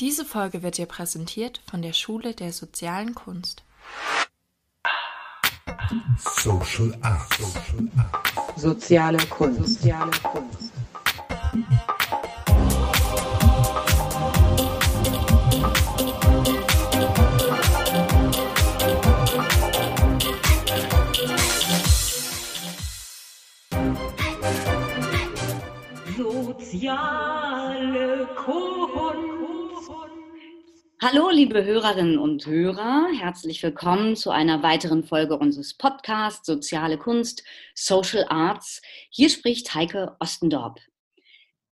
[0.00, 3.62] Diese Folge wird dir präsentiert von der Schule der sozialen Kunst.
[6.16, 7.34] Social Art.
[7.34, 8.58] Social Art.
[8.58, 9.82] Soziale Kunst.
[9.82, 10.72] Soziale Kunst.
[26.16, 28.89] Soziale Kunst.
[31.02, 37.42] Hallo, liebe Hörerinnen und Hörer, herzlich willkommen zu einer weiteren Folge unseres Podcasts Soziale Kunst,
[37.74, 38.82] Social Arts.
[39.08, 40.78] Hier spricht Heike Ostendorp.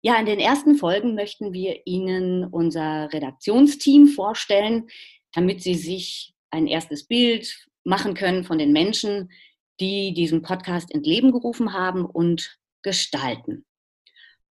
[0.00, 4.86] Ja, in den ersten Folgen möchten wir Ihnen unser Redaktionsteam vorstellen,
[5.32, 9.32] damit Sie sich ein erstes Bild machen können von den Menschen,
[9.80, 13.66] die diesen Podcast ins Leben gerufen haben und gestalten.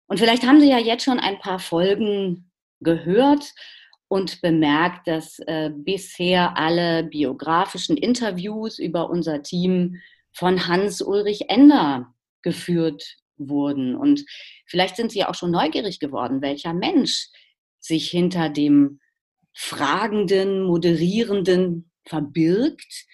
[0.09, 3.55] Und vielleicht haben Sie ja jetzt schon ein paar Folgen gehört
[4.09, 10.01] und bemerkt, dass äh, bisher alle biografischen Interviews über unser Team
[10.33, 13.97] von Hans-Ulrich Ender geführt wurden.
[13.97, 14.25] Und
[14.67, 17.29] vielleicht sind Sie auch schon neugierig geworden, welcher Mensch
[17.81, 19.01] sich hinter dem
[19.53, 23.07] fragenden, moderierenden verbirgt,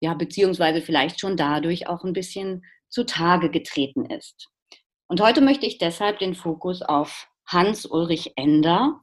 [0.00, 4.48] ja, beziehungsweise vielleicht schon dadurch auch ein bisschen zutage getreten ist.
[5.08, 9.00] Und heute möchte ich deshalb den Fokus auf Hans-Ulrich Ender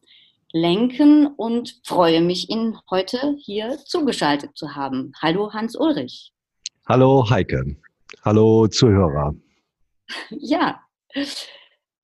[0.51, 5.13] lenken und freue mich, ihn heute hier zugeschaltet zu haben.
[5.21, 6.33] Hallo Hans-Ulrich.
[6.87, 7.75] Hallo Heike.
[8.23, 9.35] Hallo Zuhörer.
[10.29, 10.81] Ja.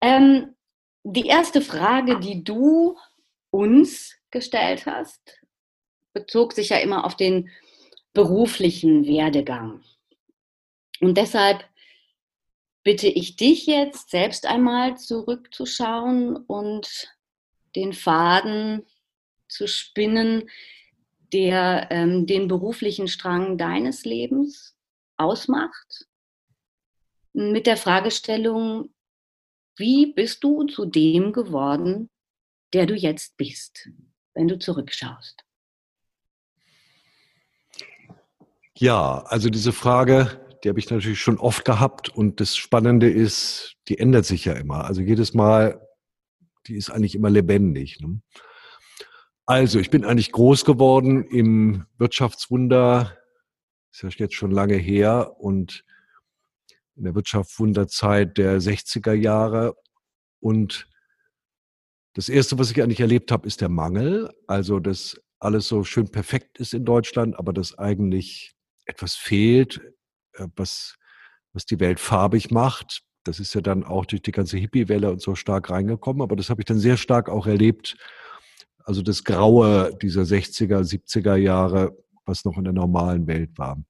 [0.02, 0.56] Ähm,
[1.04, 2.98] die erste Frage, die du
[3.50, 5.40] uns gestellt hast,
[6.12, 7.50] bezog sich ja immer auf den
[8.14, 9.82] beruflichen Werdegang.
[11.00, 11.64] Und deshalb
[12.84, 17.13] bitte ich dich jetzt selbst einmal zurückzuschauen und
[17.76, 18.86] den Faden
[19.48, 20.50] zu spinnen,
[21.32, 24.76] der ähm, den beruflichen Strang deines Lebens
[25.18, 26.08] ausmacht,
[27.34, 28.94] mit der Fragestellung,
[29.76, 32.10] wie bist du zu dem geworden,
[32.74, 33.90] der du jetzt bist,
[34.36, 35.44] wenn du zurückschaust?
[38.76, 42.10] Ja, also diese Frage die habe ich natürlich schon oft gehabt.
[42.10, 44.86] Und das Spannende ist, die ändert sich ja immer.
[44.86, 45.83] Also jedes Mal,
[46.68, 48.00] die ist eigentlich immer lebendig.
[48.00, 48.22] Ne?
[49.46, 53.18] Also, ich bin eigentlich groß geworden im Wirtschaftswunder.
[53.92, 55.36] Ist ja jetzt schon lange her.
[55.40, 55.84] Und
[56.96, 59.76] in der Wirtschaftswunderzeit der 60er Jahre.
[60.40, 60.88] Und
[62.14, 64.32] das Erste, was ich eigentlich erlebt habe, ist der Mangel.
[64.48, 69.82] Also, dass alles so schön perfekt ist in Deutschland, aber dass eigentlich etwas fehlt,
[70.34, 70.98] äh, was,
[71.52, 73.04] was die Welt farbig macht.
[73.24, 76.50] Das ist ja dann auch durch die ganze Hippie-Welle und so stark reingekommen, aber das
[76.50, 77.98] habe ich dann sehr stark auch erlebt.
[78.84, 83.82] Also das Graue dieser 60er, 70er Jahre, was noch in der normalen Welt war.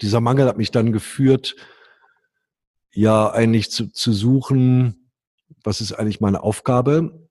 [0.00, 1.56] Dieser Mangel hat mich dann geführt,
[2.92, 5.10] ja, eigentlich zu, zu suchen,
[5.62, 7.28] was ist eigentlich meine Aufgabe?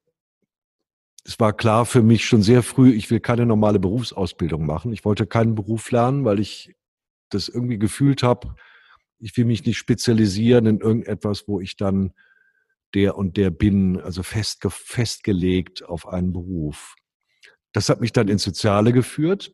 [1.24, 4.94] Es war klar für mich schon sehr früh, ich will keine normale Berufsausbildung machen.
[4.94, 6.76] Ich wollte keinen Beruf lernen, weil ich
[7.30, 8.56] das irgendwie gefühlt habe,
[9.20, 12.14] ich will mich nicht spezialisieren in irgendetwas, wo ich dann
[12.94, 16.96] der und der bin, also festge festgelegt auf einen Beruf.
[17.74, 19.52] Das hat mich dann ins Soziale geführt.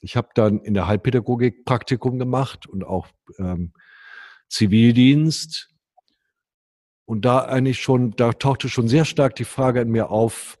[0.00, 3.72] Ich habe dann in der Heilpädagogik Praktikum gemacht und auch ähm,
[4.48, 5.70] Zivildienst.
[7.06, 10.58] Und da eigentlich schon, da tauchte schon sehr stark die Frage in mir auf,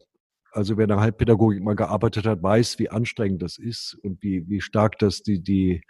[0.52, 4.48] also wer in der Heilpädagogik mal gearbeitet hat, weiß, wie anstrengend das ist und wie,
[4.48, 5.82] wie stark das die, die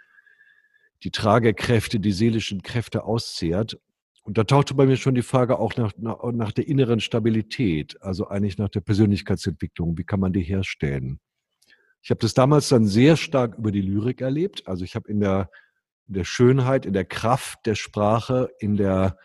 [1.05, 3.79] die Tragekräfte, die seelischen Kräfte auszehrt.
[4.23, 8.01] Und da tauchte bei mir schon die Frage auch nach, nach, nach der inneren Stabilität,
[8.01, 9.99] also eigentlich nach der Persönlichkeitsentwicklung.
[9.99, 11.19] Wie kann man die herstellen?
[12.01, 14.67] Ich habe das damals dann sehr stark über die Lyrik erlebt.
[14.67, 15.51] Also ich habe in der,
[16.07, 19.17] in der Schönheit, in der Kraft der Sprache, in der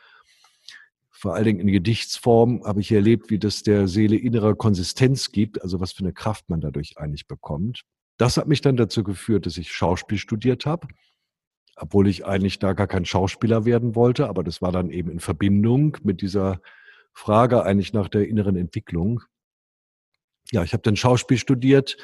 [1.11, 5.61] vor allen Dingen in Gedichtsform habe ich erlebt, wie das der Seele innere Konsistenz gibt,
[5.63, 7.83] also was für eine Kraft man dadurch eigentlich bekommt.
[8.17, 10.89] Das hat mich dann dazu geführt, dass ich Schauspiel studiert habe
[11.81, 15.21] obwohl ich eigentlich da gar kein Schauspieler werden wollte, aber das war dann eben in
[15.21, 16.61] Verbindung mit dieser
[17.13, 19.23] Frage eigentlich nach der inneren Entwicklung.
[20.53, 21.97] Ja, ich habe dann Schauspiel studiert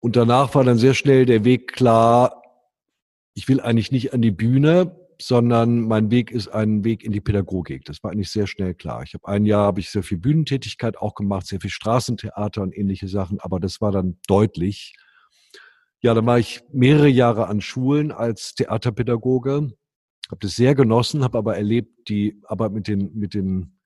[0.00, 2.42] und danach war dann sehr schnell der Weg klar,
[3.34, 7.20] ich will eigentlich nicht an die Bühne, sondern mein Weg ist ein Weg in die
[7.20, 7.84] Pädagogik.
[7.84, 9.02] Das war eigentlich sehr schnell klar.
[9.02, 12.76] Ich habe ein Jahr habe ich sehr viel Bühnentätigkeit auch gemacht, sehr viel Straßentheater und
[12.76, 14.94] ähnliche Sachen, aber das war dann deutlich,
[16.00, 19.72] ja, dann war ich mehrere Jahre an Schulen als Theaterpädagoge,
[20.30, 23.78] habe das sehr genossen, habe aber erlebt, die Arbeit mit den, mit den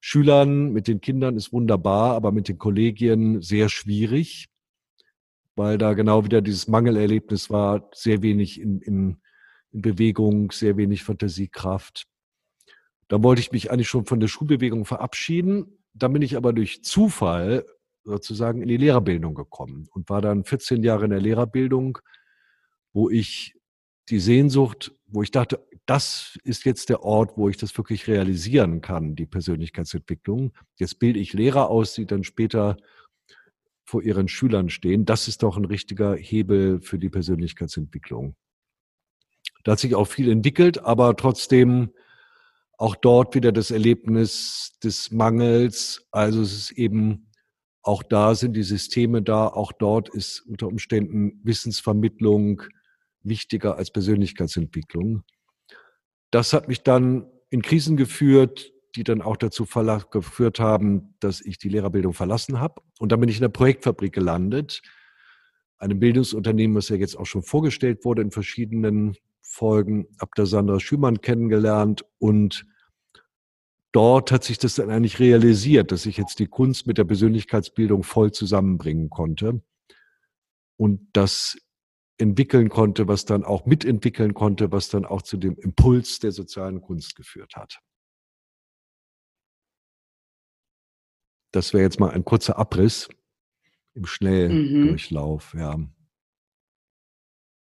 [0.00, 4.48] Schülern, mit den Kindern ist wunderbar, aber mit den Kollegien sehr schwierig,
[5.56, 9.20] weil da genau wieder dieses Mangelerlebnis war, sehr wenig in, in,
[9.72, 12.06] in Bewegung, sehr wenig Fantasiekraft.
[13.08, 15.78] Da wollte ich mich eigentlich schon von der Schulbewegung verabschieden.
[15.94, 17.64] Dann bin ich aber durch Zufall
[18.04, 21.98] sozusagen in die Lehrerbildung gekommen und war dann 14 Jahre in der Lehrerbildung,
[22.92, 23.54] wo ich
[24.08, 28.80] die Sehnsucht, wo ich dachte, das ist jetzt der Ort, wo ich das wirklich realisieren
[28.80, 30.52] kann, die Persönlichkeitsentwicklung.
[30.76, 32.76] Jetzt bilde ich Lehrer aus, die dann später
[33.84, 35.06] vor ihren Schülern stehen.
[35.06, 38.36] Das ist doch ein richtiger Hebel für die Persönlichkeitsentwicklung.
[39.64, 41.90] Da hat sich auch viel entwickelt, aber trotzdem
[42.76, 46.06] auch dort wieder das Erlebnis des Mangels.
[46.10, 47.27] Also es ist eben,
[47.88, 52.62] auch da sind die Systeme da, auch dort ist unter Umständen Wissensvermittlung
[53.22, 55.22] wichtiger als Persönlichkeitsentwicklung.
[56.30, 61.56] Das hat mich dann in Krisen geführt, die dann auch dazu geführt haben, dass ich
[61.56, 62.82] die Lehrerbildung verlassen habe.
[62.98, 64.82] Und dann bin ich in der Projektfabrik gelandet,
[65.78, 70.78] einem Bildungsunternehmen, was ja jetzt auch schon vorgestellt wurde in verschiedenen Folgen, habe da Sandra
[70.78, 72.66] Schümann kennengelernt und
[73.92, 78.02] dort hat sich das dann eigentlich realisiert, dass ich jetzt die Kunst mit der Persönlichkeitsbildung
[78.02, 79.62] voll zusammenbringen konnte
[80.76, 81.58] und das
[82.18, 86.80] entwickeln konnte, was dann auch mitentwickeln konnte, was dann auch zu dem Impuls der sozialen
[86.80, 87.80] Kunst geführt hat.
[91.52, 93.08] Das wäre jetzt mal ein kurzer Abriss
[93.94, 95.60] im Schnelldurchlauf, mhm.
[95.60, 95.76] ja.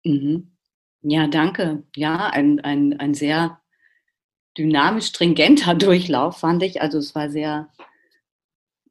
[0.06, 0.56] Mhm.
[1.01, 1.83] Ja, danke.
[1.95, 3.62] Ja, ein, ein, ein sehr
[4.57, 6.81] dynamisch stringenter Durchlauf, fand ich.
[6.81, 7.69] Also es war sehr,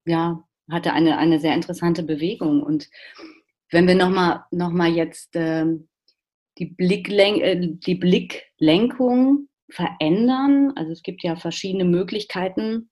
[0.04, 2.62] ja, hatte eine, eine sehr interessante Bewegung.
[2.62, 2.88] Und
[3.70, 5.66] wenn wir nochmal noch mal jetzt äh,
[6.58, 12.90] die, Blicklen äh, die Blicklenkung verändern, also es gibt ja verschiedene Möglichkeiten,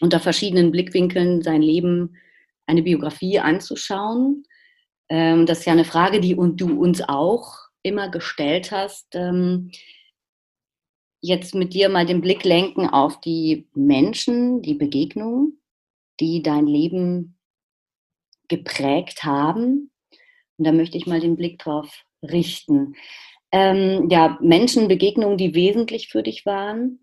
[0.00, 2.16] unter verschiedenen Blickwinkeln sein Leben,
[2.66, 4.44] eine Biografie anzuschauen.
[5.08, 9.14] Ähm, das ist ja eine Frage, die und du uns auch immer gestellt hast.
[9.14, 9.70] Ähm,
[11.22, 15.60] jetzt mit dir mal den Blick lenken auf die Menschen, die Begegnungen,
[16.20, 17.38] die dein Leben
[18.48, 19.90] geprägt haben.
[20.58, 22.96] Und da möchte ich mal den Blick drauf richten.
[23.52, 27.00] Ähm, ja, Menschenbegegnungen, die wesentlich für dich waren.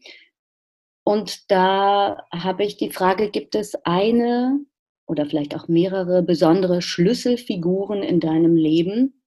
[1.04, 4.60] Und da habe ich die Frage, gibt es eine
[5.07, 9.19] oder vielleicht auch mehrere besondere Schlüsselfiguren in deinem Leben,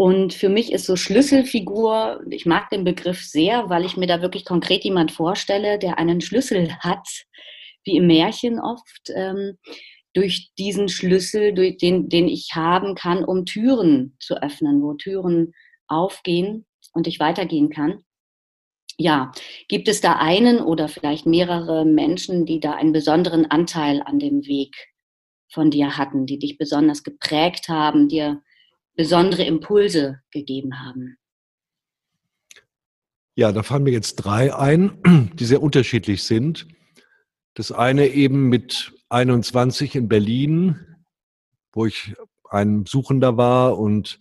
[0.00, 4.22] und für mich ist so Schlüsselfigur, ich mag den Begriff sehr, weil ich mir da
[4.22, 7.08] wirklich konkret jemand vorstelle, der einen Schlüssel hat,
[7.82, 9.58] wie im Märchen oft, ähm,
[10.14, 15.52] durch diesen Schlüssel, durch den, den ich haben kann, um Türen zu öffnen, wo Türen
[15.88, 18.04] aufgehen und ich weitergehen kann.
[18.98, 19.32] Ja,
[19.66, 24.46] gibt es da einen oder vielleicht mehrere Menschen, die da einen besonderen Anteil an dem
[24.46, 24.76] Weg
[25.52, 28.42] von dir hatten, die dich besonders geprägt haben, dir
[28.98, 31.16] besondere Impulse gegeben haben?
[33.36, 35.00] Ja, da fallen mir jetzt drei ein,
[35.34, 36.66] die sehr unterschiedlich sind.
[37.54, 40.98] Das eine eben mit 21 in Berlin,
[41.72, 42.14] wo ich
[42.50, 44.18] ein Suchender war und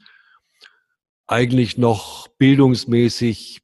[1.26, 3.62] eigentlich noch bildungsmäßig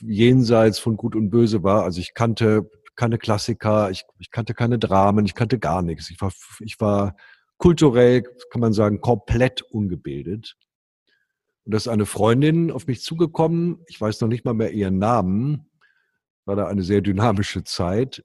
[0.00, 1.84] jenseits von Gut und Böse war.
[1.84, 6.10] Also ich kannte keine Klassiker, ich, ich kannte keine Dramen, ich kannte gar nichts.
[6.10, 7.16] Ich war, ich war
[7.58, 10.56] kulturell, kann man sagen, komplett ungebildet.
[11.64, 14.98] Und da ist eine Freundin auf mich zugekommen, ich weiß noch nicht mal mehr ihren
[14.98, 15.70] Namen,
[16.44, 18.22] war da eine sehr dynamische Zeit.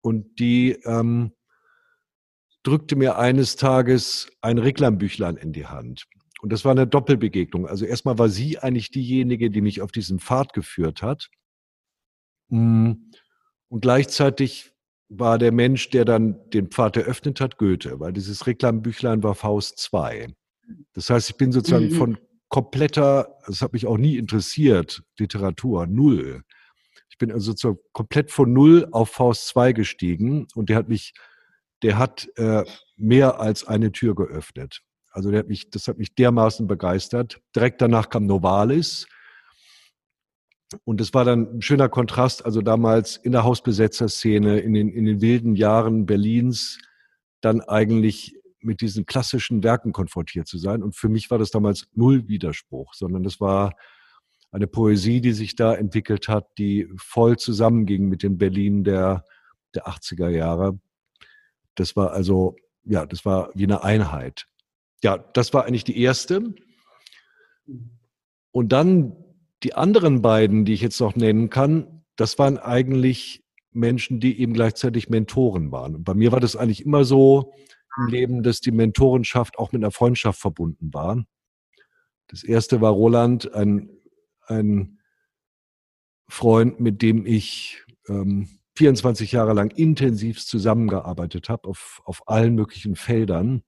[0.00, 1.32] Und die ähm,
[2.62, 6.06] drückte mir eines Tages ein Reklambüchlein in die Hand.
[6.42, 7.66] Und das war eine Doppelbegegnung.
[7.66, 11.28] Also erstmal war sie eigentlich diejenige, die mich auf diesen Pfad geführt hat.
[12.48, 12.92] Mm.
[13.68, 14.75] Und gleichzeitig
[15.08, 19.78] war der Mensch, der dann den Pfad eröffnet hat, Goethe, weil dieses Reklambüchlein war Faust
[19.78, 20.28] 2.
[20.94, 21.94] Das heißt, ich bin sozusagen mhm.
[21.94, 26.42] von kompletter, das hat mich auch nie interessiert, Literatur, null.
[27.08, 31.14] Ich bin also sozusagen komplett von null auf Faust 2 gestiegen und der hat mich,
[31.82, 32.64] der hat äh,
[32.96, 34.82] mehr als eine Tür geöffnet.
[35.10, 37.40] Also der hat mich, das hat mich dermaßen begeistert.
[37.54, 39.06] Direkt danach kam Novalis.
[40.84, 45.04] Und es war dann ein schöner Kontrast, also damals in der Hausbesetzerszene, in den, in
[45.04, 46.78] den wilden Jahren Berlins,
[47.40, 50.82] dann eigentlich mit diesen klassischen Werken konfrontiert zu sein.
[50.82, 53.74] Und für mich war das damals null Widerspruch, sondern das war
[54.50, 59.24] eine Poesie, die sich da entwickelt hat, die voll zusammenging mit dem Berlin der,
[59.74, 60.80] der 80er Jahre.
[61.74, 64.46] Das war also, ja, das war wie eine Einheit.
[65.02, 66.54] Ja, das war eigentlich die erste.
[68.50, 69.25] Und dann
[69.62, 74.54] die anderen beiden, die ich jetzt noch nennen kann, das waren eigentlich Menschen, die eben
[74.54, 75.94] gleichzeitig Mentoren waren.
[75.96, 77.52] Und bei mir war das eigentlich immer so
[77.98, 81.24] im Leben, dass die Mentorenschaft auch mit einer Freundschaft verbunden war.
[82.28, 83.90] Das erste war Roland, ein,
[84.46, 84.98] ein
[86.28, 92.96] Freund, mit dem ich ähm, 24 Jahre lang intensiv zusammengearbeitet habe auf, auf allen möglichen
[92.96, 93.62] Feldern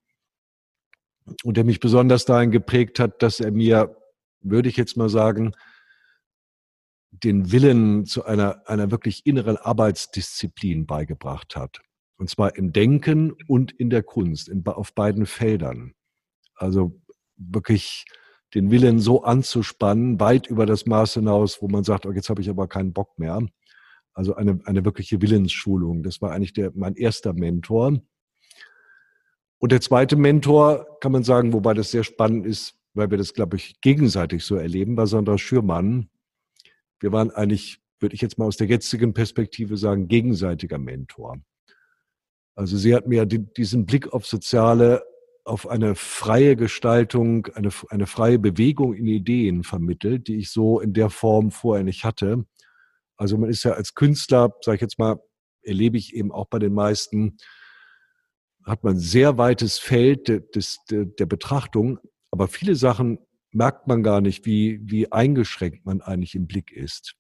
[1.45, 3.97] und der mich besonders dahin geprägt hat, dass er mir,
[4.40, 5.52] würde ich jetzt mal sagen,
[7.10, 11.80] den Willen zu einer, einer wirklich inneren Arbeitsdisziplin beigebracht hat.
[12.16, 15.94] Und zwar im Denken und in der Kunst, in, auf beiden Feldern.
[16.54, 17.00] Also
[17.36, 18.04] wirklich
[18.54, 22.40] den Willen so anzuspannen, weit über das Maß hinaus, wo man sagt, oh, jetzt habe
[22.40, 23.40] ich aber keinen Bock mehr.
[24.14, 26.02] Also eine, eine wirkliche Willensschulung.
[26.02, 28.00] Das war eigentlich der, mein erster Mentor.
[29.58, 33.34] Und der zweite Mentor, kann man sagen, wobei das sehr spannend ist, weil wir das,
[33.34, 36.08] glaube ich, gegenseitig so erleben, war Sandra Schürmann.
[37.00, 41.38] Wir waren eigentlich, würde ich jetzt mal aus der jetzigen Perspektive sagen, gegenseitiger Mentor.
[42.55, 45.05] Also sie hat mir diesen Blick auf Soziale,
[45.45, 50.93] auf eine freie Gestaltung, eine, eine freie Bewegung in Ideen vermittelt, die ich so in
[50.93, 52.45] der Form vorher nicht hatte.
[53.17, 55.21] Also man ist ja als Künstler, sage ich jetzt mal,
[55.62, 57.37] erlebe ich eben auch bei den meisten,
[58.64, 61.99] hat man sehr weites Feld des, der, der Betrachtung,
[62.31, 63.19] aber viele Sachen
[63.52, 67.14] merkt man gar nicht, wie, wie eingeschränkt man eigentlich im Blick ist.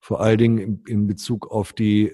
[0.00, 2.12] Vor allen Dingen in, in Bezug auf die,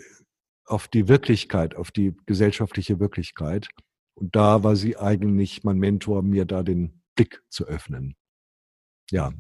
[0.65, 3.69] auf die Wirklichkeit, auf die gesellschaftliche Wirklichkeit.
[4.15, 8.17] Und da war sie eigentlich mein Mentor, mir da den Blick zu öffnen.
[9.11, 9.33] Ja.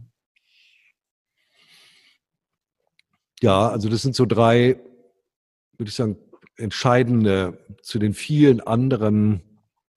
[3.41, 4.81] Ja, also das sind so drei,
[5.77, 6.17] würde ich sagen,
[6.57, 9.43] entscheidende zu den vielen anderen.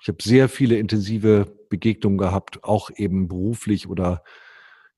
[0.01, 4.23] Ich habe sehr viele intensive Begegnungen gehabt, auch eben beruflich oder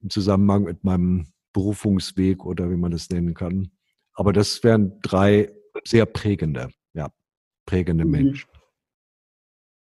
[0.02, 3.72] im Zusammenhang mit meinem Berufungsweg oder wie man das nennen kann.
[4.14, 5.52] Aber das wären drei
[5.86, 7.10] sehr prägende, ja,
[7.66, 8.12] prägende mhm.
[8.12, 8.50] Menschen.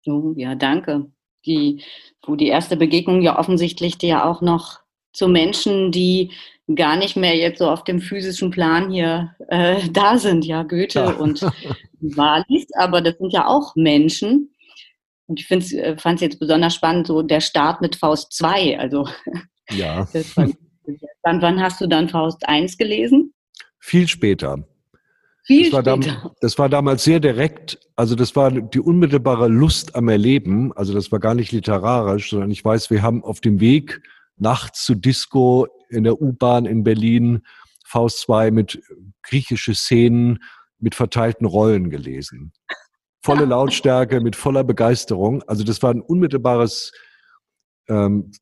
[0.03, 1.11] So, ja, danke.
[1.47, 1.83] Die,
[2.25, 4.81] wo die erste Begegnung ja offensichtlich ja auch noch
[5.13, 6.33] zu Menschen, die
[6.75, 11.01] gar nicht mehr jetzt so auf dem physischen Plan hier äh, da sind, ja, Goethe
[11.01, 11.11] ja.
[11.13, 11.43] und
[12.01, 14.54] Walis, aber das sind ja auch Menschen.
[15.35, 18.79] Und ich äh, fand es jetzt besonders spannend, so der Start mit Faust 2.
[18.79, 19.09] Also,
[19.71, 20.07] ja.
[21.23, 23.33] Wann, wann hast du dann Faust 1 gelesen?
[23.79, 24.69] Viel später.
[25.47, 26.35] Viel das, war später.
[26.43, 27.79] das war damals sehr direkt.
[27.97, 30.75] Also das war die unmittelbare Lust am Erleben.
[30.75, 34.03] Also das war gar nicht literarisch, sondern ich weiß, wir haben auf dem Weg
[34.37, 37.41] nachts zu Disco in der U-Bahn in Berlin
[37.87, 38.83] Faust 2 mit
[39.23, 40.43] griechische Szenen
[40.79, 42.53] mit verteilten Rollen gelesen.
[43.25, 45.43] Volle Lautstärke, mit voller Begeisterung.
[45.45, 46.93] Also das war ein unmittelbares
[47.89, 48.33] ähm,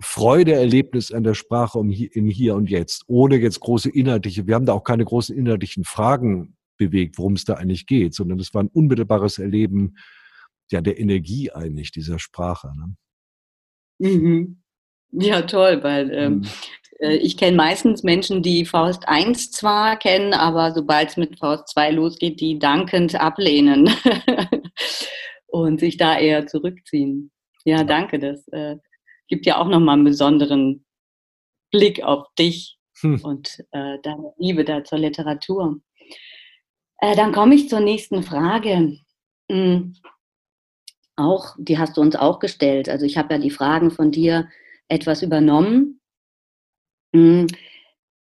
[0.00, 4.54] Freudeerlebnis an der Sprache um hier, in Hier und Jetzt, ohne jetzt große inhaltliche, wir
[4.54, 8.52] haben da auch keine großen inhaltlichen Fragen bewegt, worum es da eigentlich geht, sondern es
[8.52, 9.96] war ein unmittelbares Erleben
[10.70, 12.72] ja, der Energie eigentlich dieser Sprache.
[12.76, 12.96] Ne?
[13.98, 14.62] Mhm.
[15.12, 16.46] Ja, toll, weil ähm, mhm.
[16.98, 21.68] Äh, ich kenne meistens Menschen, die Faust 1 zwar kennen, aber sobald es mit Faust
[21.68, 23.90] 2 losgeht, die dankend ablehnen
[25.46, 27.30] und sich da eher zurückziehen.
[27.64, 28.18] Ja, danke.
[28.18, 28.76] Das äh,
[29.28, 30.84] gibt ja auch nochmal einen besonderen
[31.70, 33.20] Blick auf dich hm.
[33.22, 35.80] und äh, deine Liebe da zur Literatur.
[36.98, 38.98] Äh, dann komme ich zur nächsten Frage.
[39.50, 39.94] Hm.
[41.16, 42.88] Auch, die hast du uns auch gestellt.
[42.88, 44.48] Also ich habe ja die Fragen von dir
[44.88, 46.00] etwas übernommen.
[47.16, 47.46] Hm,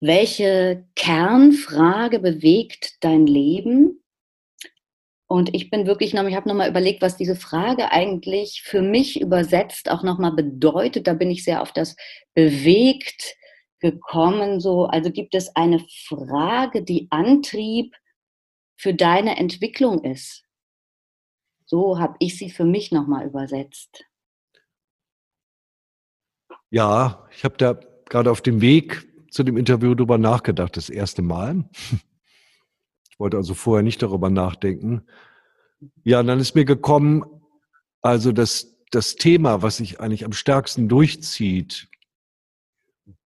[0.00, 4.04] welche Kernfrage bewegt dein Leben?
[5.26, 9.20] Und ich bin wirklich noch, ich habe nochmal überlegt, was diese Frage eigentlich für mich
[9.20, 11.08] übersetzt auch nochmal bedeutet.
[11.08, 11.96] Da bin ich sehr auf das
[12.34, 13.36] bewegt
[13.80, 14.60] gekommen.
[14.60, 17.96] So, also gibt es eine Frage, die Antrieb
[18.76, 20.44] für deine Entwicklung ist.
[21.66, 24.04] So habe ich sie für mich nochmal übersetzt.
[26.70, 31.22] Ja, ich habe da gerade auf dem Weg zu dem Interview darüber nachgedacht, das erste
[31.22, 31.68] Mal.
[33.10, 35.02] Ich wollte also vorher nicht darüber nachdenken.
[36.04, 37.24] Ja, und dann ist mir gekommen,
[38.00, 41.88] also das, das Thema, was sich eigentlich am stärksten durchzieht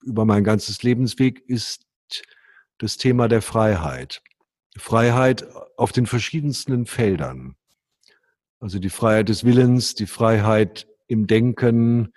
[0.03, 1.85] über mein ganzes Lebensweg, ist
[2.77, 4.21] das Thema der Freiheit.
[4.77, 7.55] Freiheit auf den verschiedensten Feldern.
[8.59, 12.13] Also die Freiheit des Willens, die Freiheit im Denken,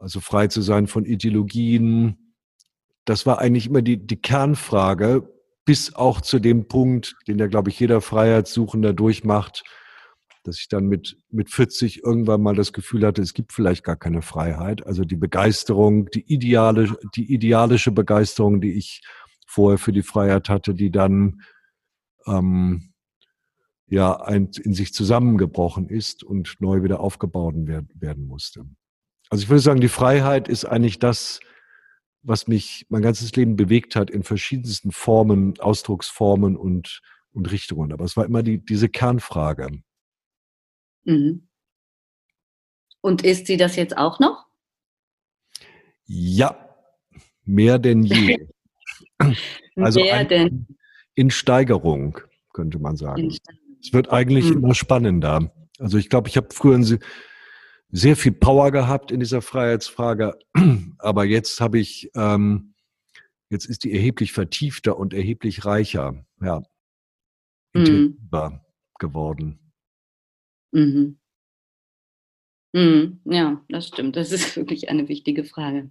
[0.00, 2.34] also frei zu sein von Ideologien.
[3.04, 5.30] Das war eigentlich immer die, die Kernfrage,
[5.64, 9.62] bis auch zu dem Punkt, den ja, glaube ich, jeder Freiheitssuchender durchmacht,
[10.42, 13.96] dass ich dann mit, mit 40 irgendwann mal das Gefühl hatte, es gibt vielleicht gar
[13.96, 14.86] keine Freiheit.
[14.86, 19.02] Also die Begeisterung, die ideale, die idealische Begeisterung, die ich
[19.46, 21.42] vorher für die Freiheit hatte, die dann
[22.26, 22.94] ähm,
[23.86, 28.64] ja ein, in sich zusammengebrochen ist und neu wieder aufgebaut werden, werden musste.
[29.30, 31.40] Also ich würde sagen, die Freiheit ist eigentlich das,
[32.22, 37.00] was mich mein ganzes Leben bewegt hat in verschiedensten Formen, Ausdrucksformen und,
[37.32, 37.92] und Richtungen.
[37.92, 39.82] Aber es war immer die, diese Kernfrage.
[41.04, 41.48] Mhm.
[43.00, 44.46] Und ist sie das jetzt auch noch?
[46.04, 46.68] Ja,
[47.44, 48.48] mehr denn je.
[49.76, 50.66] also Mehr ein, denn
[51.14, 52.18] in Steigerung,
[52.52, 53.32] könnte man sagen.
[53.80, 54.64] Es wird eigentlich Mhm.
[54.64, 55.52] immer spannender.
[55.78, 56.98] Also ich glaube, ich habe früher ein
[57.92, 60.38] sehr viel Power gehabt in dieser Freiheitsfrage,
[60.98, 62.74] aber jetzt habe ich, ähm,
[63.50, 66.62] jetzt ist die erheblich vertiefter und erheblich reicher, ja,
[67.74, 68.18] Mhm.
[68.98, 69.72] geworden.
[70.72, 71.18] Mhm.
[72.72, 73.20] Mhm.
[73.24, 74.16] Ja, das stimmt.
[74.16, 75.90] Das ist wirklich eine wichtige Frage.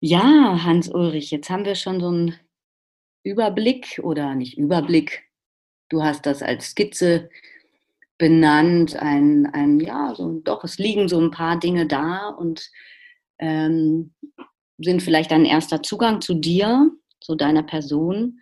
[0.00, 2.34] Ja, Hans-Ulrich, jetzt haben wir schon so einen
[3.24, 5.30] Überblick oder nicht Überblick.
[5.88, 7.30] Du hast das als Skizze
[8.18, 8.96] benannt.
[8.96, 12.68] Ein, ein ja, so, doch, es liegen so ein paar Dinge da und
[13.38, 14.14] ähm,
[14.78, 16.90] sind vielleicht ein erster Zugang zu dir,
[17.20, 18.40] zu deiner Person.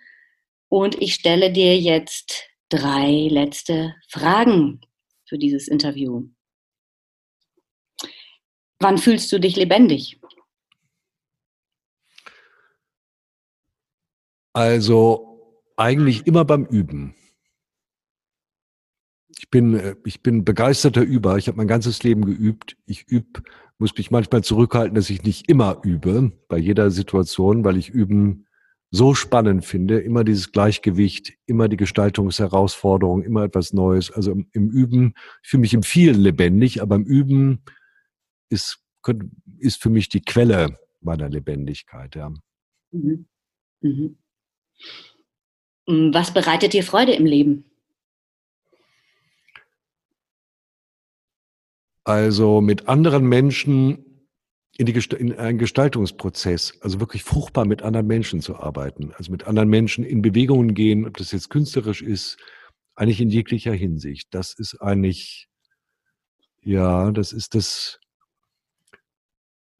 [0.68, 4.80] Und ich stelle dir jetzt drei letzte Fragen
[5.26, 6.28] für dieses Interview.
[8.78, 10.18] Wann fühlst du dich lebendig?
[14.52, 17.14] Also eigentlich immer beim Üben.
[19.40, 21.38] Ich bin, äh, ich bin begeisterter Über.
[21.38, 22.76] Ich habe mein ganzes Leben geübt.
[22.84, 23.42] Ich übe,
[23.78, 28.46] muss mich manchmal zurückhalten, dass ich nicht immer übe, bei jeder Situation, weil ich Üben
[28.90, 29.98] so spannend finde.
[30.00, 34.10] Immer dieses Gleichgewicht, immer die Gestaltungsherausforderung, immer etwas Neues.
[34.10, 37.64] Also im, im Üben, ich fühle mich im vielen lebendig, aber im Üben
[38.50, 38.84] ist,
[39.58, 42.30] ist für mich die Quelle meiner Lebendigkeit, ja.
[42.90, 43.24] Mhm.
[43.80, 44.18] Mhm.
[45.86, 47.69] Was bereitet dir Freude im Leben?
[52.04, 54.10] Also mit anderen Menschen
[54.78, 59.46] in, die, in einen Gestaltungsprozess, also wirklich fruchtbar mit anderen Menschen zu arbeiten, also mit
[59.46, 62.38] anderen Menschen in Bewegungen gehen, ob das jetzt künstlerisch ist,
[62.94, 64.28] eigentlich in jeglicher Hinsicht.
[64.32, 65.48] Das ist eigentlich,
[66.62, 68.00] ja, das ist das,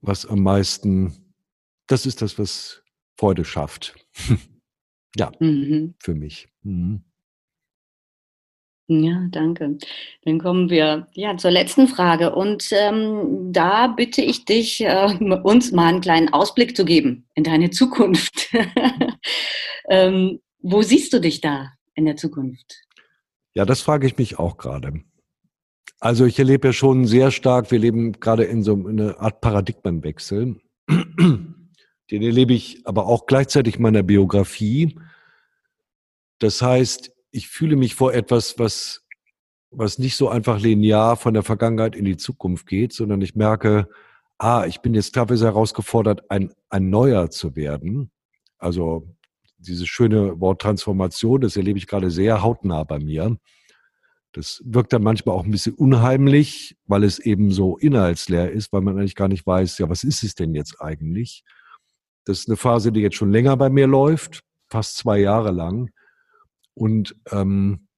[0.03, 1.35] was am meisten,
[1.87, 2.83] das ist das, was
[3.17, 3.95] Freude schafft.
[5.17, 5.95] ja, Mhm.
[5.99, 6.49] für mich.
[6.63, 7.05] Mhm.
[8.93, 9.79] Ja, danke.
[10.25, 12.35] Dann kommen wir ja zur letzten Frage.
[12.35, 17.45] Und ähm, da bitte ich dich, äh, uns mal einen kleinen Ausblick zu geben in
[17.45, 18.53] deine Zukunft.
[19.89, 22.83] ähm, wo siehst du dich da in der Zukunft?
[23.55, 25.05] Ja, das frage ich mich auch gerade.
[26.01, 30.57] Also ich erlebe ja schon sehr stark, wir leben gerade in so einer Art Paradigmenwechsel.
[30.89, 34.99] Den erlebe ich aber auch gleichzeitig in meiner Biografie.
[36.41, 39.05] Das heißt, ich fühle mich vor etwas, was,
[39.71, 43.89] was nicht so einfach linear von der Vergangenheit in die Zukunft geht, sondern ich merke,
[44.39, 48.11] ah, ich bin jetzt teilweise herausgefordert, ein, ein Neuer zu werden.
[48.59, 49.09] Also
[49.59, 53.37] dieses schöne Wort Transformation, das erlebe ich gerade sehr hautnah bei mir.
[54.33, 58.81] Das wirkt dann manchmal auch ein bisschen unheimlich, weil es eben so inhaltsleer ist, weil
[58.81, 61.45] man eigentlich gar nicht weiß, ja, was ist es denn jetzt eigentlich?
[62.25, 65.91] Das ist eine Phase, die jetzt schon länger bei mir läuft, fast zwei Jahre lang.
[66.81, 67.89] Und ähm,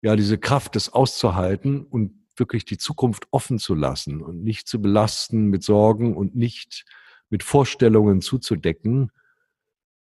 [0.00, 4.80] ja, diese Kraft, das auszuhalten und wirklich die Zukunft offen zu lassen und nicht zu
[4.80, 6.86] belasten mit Sorgen und nicht
[7.28, 9.10] mit Vorstellungen zuzudecken.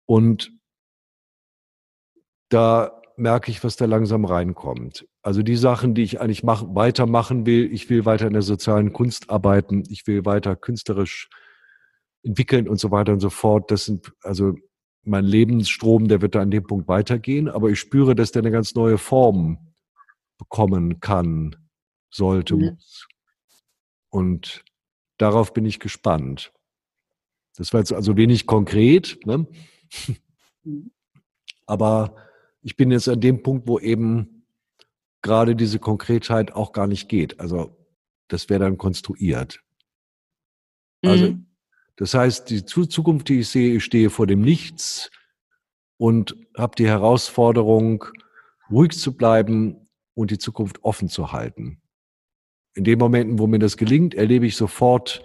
[0.07, 0.53] Und
[2.51, 5.05] da merke ich, was da langsam reinkommt.
[5.23, 8.93] Also die Sachen, die ich eigentlich mach, weitermachen will, ich will weiter in der sozialen
[8.93, 11.29] Kunst arbeiten, ich will weiter künstlerisch
[12.23, 13.73] entwickeln und so weiter und so fort.
[13.73, 14.55] Das sind also
[15.09, 18.51] mein Lebensstrom, der wird da an dem Punkt weitergehen, aber ich spüre, dass der eine
[18.51, 19.75] ganz neue Form
[20.39, 21.57] bekommen kann,
[22.11, 22.65] sollte, Mhm.
[22.67, 23.09] muss.
[24.11, 24.65] Und
[25.19, 26.53] darauf bin ich gespannt.
[27.57, 29.47] Das war jetzt also wenig konkret, ne?
[30.65, 30.91] Mhm.
[31.67, 32.17] aber
[32.63, 34.47] ich bin jetzt an dem Punkt, wo eben
[35.23, 37.41] gerade diese Konkretheit auch gar nicht geht.
[37.41, 37.77] Also
[38.29, 39.61] das wäre dann konstruiert.
[41.05, 41.48] Also Mhm.
[41.99, 45.11] Das heißt, die Zu- Zukunft, die ich sehe, ich stehe vor dem Nichts
[45.99, 48.05] und habe die Herausforderung,
[48.71, 51.83] ruhig zu bleiben und die Zukunft offen zu halten.
[52.75, 55.25] In den Momenten, wo mir das gelingt, erlebe ich sofort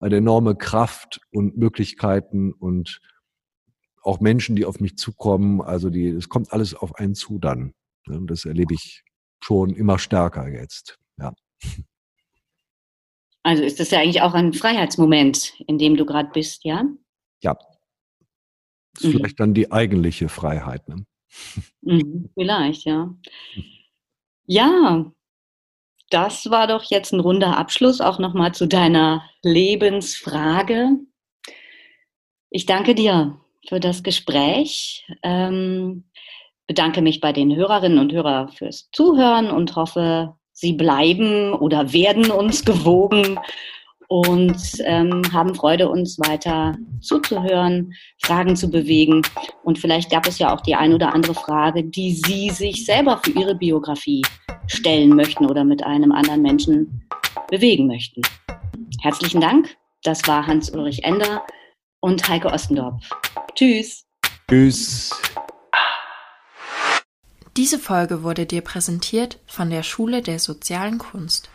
[0.00, 3.00] eine enorme Kraft und Möglichkeiten und
[4.02, 5.62] auch Menschen, die auf mich zukommen.
[5.62, 7.72] Also die, es kommt alles auf einen zu dann.
[8.06, 9.04] Das erlebe ich
[9.42, 10.98] schon immer stärker jetzt.
[11.18, 11.32] Ja.
[13.42, 16.84] Also ist das ja eigentlich auch ein Freiheitsmoment, in dem du gerade bist, ja?
[17.42, 17.54] Ja.
[18.94, 19.12] Das ist Mhm.
[19.16, 20.88] vielleicht dann die eigentliche Freiheit.
[20.88, 21.04] Ne?
[21.80, 23.12] Mhm, vielleicht, ja.
[24.46, 25.10] Ja,
[26.10, 30.90] das war doch jetzt ein runder Abschluss auch nochmal zu deiner Lebensfrage.
[32.50, 35.06] Ich danke dir für das Gespräch.
[35.22, 36.04] Ähm,
[36.66, 42.30] bedanke mich bei den Hörerinnen und Hörern fürs Zuhören und hoffe, sie bleiben oder werden
[42.30, 43.38] uns gewogen
[44.08, 49.22] und ähm, haben Freude, uns weiter zuzuhören, Fragen zu bewegen.
[49.64, 53.20] Und vielleicht gab es ja auch die ein oder andere Frage, die Sie sich selber
[53.24, 54.20] für Ihre Biografie
[54.66, 57.08] stellen möchten oder mit einem anderen Menschen
[57.48, 58.20] bewegen möchten.
[59.00, 59.76] Herzlichen Dank.
[60.02, 61.42] Das war Hans-Ulrich Ender
[62.00, 63.08] und Heike Ostendorf.
[63.54, 64.04] Tschüss.
[64.48, 65.10] Tschüss.
[67.58, 71.50] Diese Folge wurde dir präsentiert von der Schule der sozialen Kunst.